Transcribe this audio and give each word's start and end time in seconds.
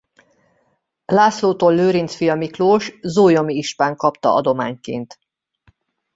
Lászlótól 1.05 1.73
Lőrinc 1.73 2.15
fia 2.15 2.35
Miklós 2.35 2.97
zólyomi 3.01 3.53
ispán 3.53 3.95
kapta 3.95 4.33
adományként. 4.33 5.19